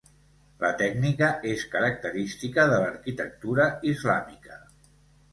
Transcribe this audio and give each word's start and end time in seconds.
La 0.61 0.69
tècnica 0.77 1.27
és 1.49 1.65
característica 1.75 2.65
de 2.71 2.79
l'arquitectura 2.83 3.67
islàmica. 3.91 4.57